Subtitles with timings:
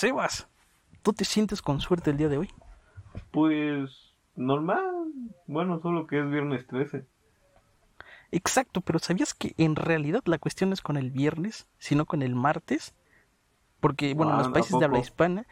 [0.00, 0.48] Sebas,
[1.02, 2.50] ¿tú te sientes con suerte el día de hoy?
[3.32, 4.84] Pues normal.
[5.46, 7.06] Bueno, solo que es viernes 13.
[8.32, 12.22] Exacto, pero ¿sabías que en realidad la cuestión no es con el viernes, sino con
[12.22, 12.94] el martes?
[13.80, 15.46] Porque, bueno, en Ah, los ¿a países de habla hispana,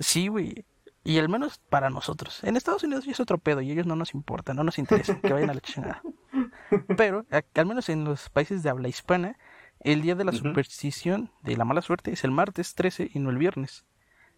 [0.00, 0.66] sí, güey.
[1.04, 2.44] Y al menos para nosotros.
[2.44, 5.20] En Estados Unidos ya es otro pedo y ellos no nos importa, no nos interesa,
[5.24, 6.04] que vayan a la chingada.
[6.96, 9.38] Pero, a- al menos en los países de habla hispana,
[9.86, 13.30] el día de la superstición de la mala suerte es el martes 13 y no
[13.30, 13.84] el viernes.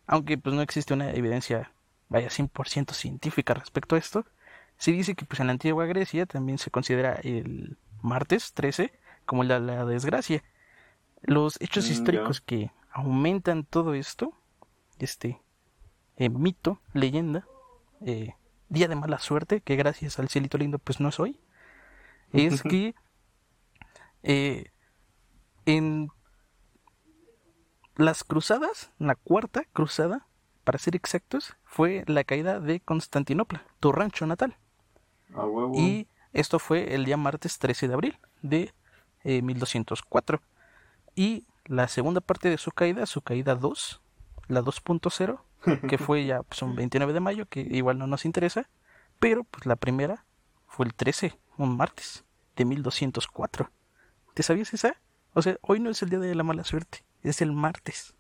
[0.07, 1.73] Aunque pues no existe una evidencia,
[2.11, 4.27] vaya, 100% científica respecto a esto.
[4.77, 8.93] Se dice que pues en la antigua Grecia también se considera el martes 13
[9.25, 10.45] como la, la desgracia.
[11.23, 14.35] Los hechos Mm, históricos que aumentan todo esto,
[14.99, 15.41] este
[16.19, 17.47] eh, mito, leyenda,
[18.03, 18.35] eh,
[18.69, 21.41] día de mala suerte, que gracias al cielito lindo pues no es hoy,
[22.35, 22.95] es que
[24.23, 24.73] eh,
[25.69, 26.09] en
[27.95, 30.27] las cruzadas, la cuarta cruzada,
[30.65, 34.57] para ser exactos, fue la caída de Constantinopla, tu rancho natal.
[35.35, 35.73] Huevo.
[35.77, 38.73] Y esto fue el día martes 13 de abril de
[39.25, 40.41] eh, 1204.
[41.15, 44.01] Y la segunda parte de su caída, su caída 2,
[44.47, 45.41] la 2.0,
[45.87, 48.71] que fue ya pues, un 29 de mayo, que igual no nos interesa,
[49.19, 50.25] pero pues la primera
[50.67, 52.25] fue el 13, un martes
[52.57, 53.71] de 1204.
[54.33, 54.99] ¿Te sabías esa?
[55.39, 58.13] O sea, hoy no es el día de la mala suerte, es el martes.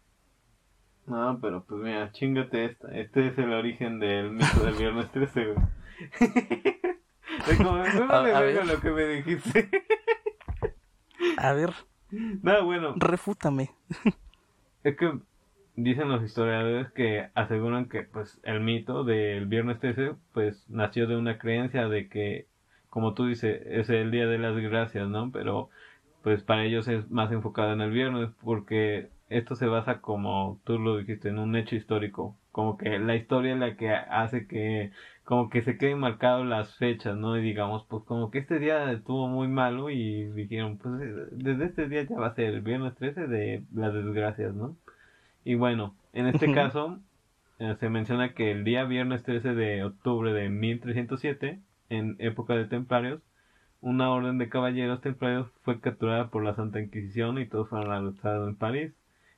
[1.06, 2.96] No, pero pues mira, chingate esta.
[2.96, 5.66] Este es el origen del mito del viernes 13, güey.
[7.56, 8.64] Como, no A- me a ver.
[8.64, 9.68] lo que me dijiste.
[11.38, 11.72] A ver,
[12.10, 13.70] no, bueno, refútame.
[14.84, 15.18] es que
[15.74, 21.16] dicen los historiadores que aseguran que pues el mito del viernes 13 pues nació de
[21.16, 22.46] una creencia de que,
[22.90, 25.32] como tú dices, es el día de las gracias, ¿no?
[25.32, 25.68] Pero
[26.28, 30.78] pues para ellos es más enfocado en el viernes porque esto se basa como tú
[30.78, 32.36] lo dijiste en un hecho histórico.
[32.52, 34.92] Como que la historia es la que hace que
[35.24, 38.92] como que se queden marcadas las fechas no y digamos pues como que este día
[38.92, 42.60] estuvo muy malo y dijeron pues eh, desde este día ya va a ser el
[42.60, 44.76] viernes 13 de las desgracias no
[45.44, 46.98] y bueno en este caso
[47.58, 52.66] eh, se menciona que el día viernes 13 de octubre de 1307 en época de
[52.66, 53.22] templarios
[53.80, 58.48] una orden de caballeros templarios fue capturada por la Santa Inquisición y todos fueron arrestados
[58.48, 58.92] en París.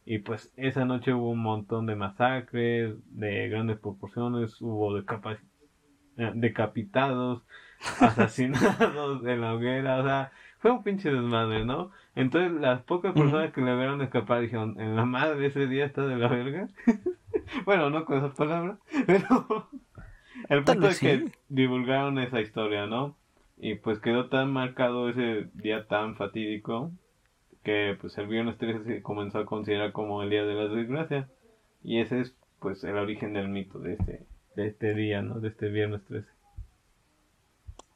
[0.04, 7.42] Y pues esa noche hubo un montón de masacres de grandes proporciones, hubo eh, decapitados,
[8.00, 11.90] asesinados en la hoguera, o sea, fue un pinche desmadre, ¿no?
[12.14, 16.06] Entonces las pocas personas que le vieron escapar dijeron, en la madre ese día está
[16.06, 16.68] de la verga.
[17.64, 19.68] bueno, no con esas palabras, pero
[20.48, 23.16] el punto es que divulgaron esa historia, ¿no?
[23.62, 26.92] Y pues quedó tan marcado ese día tan fatídico
[27.62, 31.28] que pues el viernes 13 se comenzó a considerar como el día de las desgracias.
[31.84, 34.26] Y ese es pues el origen del mito de este,
[34.56, 35.40] de este día, ¿no?
[35.40, 36.26] De este viernes 13.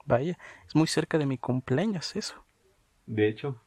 [0.05, 2.45] Vaya, es muy cerca de mi cumpleaños eso.
[3.07, 3.61] De hecho,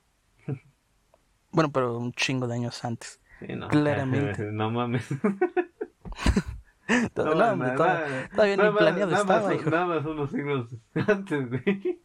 [1.52, 3.19] Bueno, pero un chingo de años antes.
[3.40, 4.44] sí, no, Claramente.
[4.52, 5.07] no mames.
[7.16, 7.56] No, No, hombre, nada
[8.72, 9.70] más- planeado nada estaba, hijo.
[9.70, 10.70] nada más unos siglos
[11.08, 12.02] antes, güey.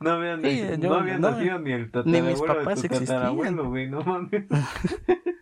[0.00, 2.82] No habían, Sí, ni- yo- no había no, nacido ni el ni mis tatarabuelo papás
[2.82, 4.46] de tu tatarabuelo, güey, no mames.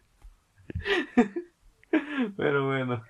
[2.36, 3.02] Pero bueno.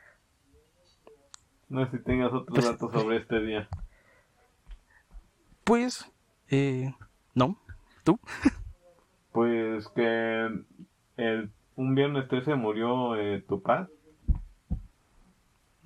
[1.68, 3.68] No sé si tengas otros Pues- datos sobre este día.
[5.64, 6.10] Pues,
[6.48, 6.94] eh,
[7.34, 7.60] no,
[8.04, 8.18] tú.
[9.32, 10.48] Pues que
[11.18, 13.90] el, un viernes 13 murió eh, Tupac.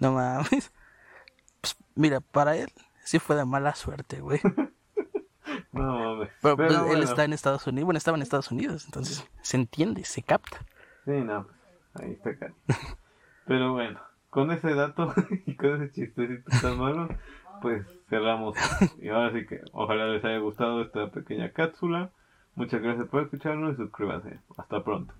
[0.02, 0.72] No mames.
[1.60, 2.72] Pues, mira, para él
[3.04, 4.40] sí fue de mala suerte, güey.
[5.72, 6.30] No mames.
[6.42, 7.86] Pero, Pero pues, él está en Estados Unidos.
[7.86, 10.58] Bueno, estaba en Estados Unidos, entonces se entiende, se capta.
[11.06, 12.54] Sí, no, pues, ahí está caro.
[13.46, 13.98] Pero bueno,
[14.28, 15.14] con ese dato
[15.46, 17.08] y con ese chistecito tan malo,
[17.62, 18.56] pues cerramos.
[19.00, 22.10] Y ahora sí que ojalá les haya gustado esta pequeña cápsula.
[22.54, 24.40] Muchas gracias por escucharnos y suscríbanse.
[24.58, 25.14] Hasta pronto.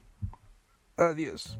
[0.99, 1.59] Adiós.